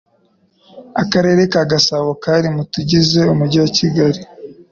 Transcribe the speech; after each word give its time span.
akarere 1.01 1.41
ka 1.51 1.61
gasabo 1.71 2.09
kari 2.23 2.47
mutugize 2.55 3.19
umujyi 3.33 3.57
wa 3.63 3.69
kigali 3.77 4.19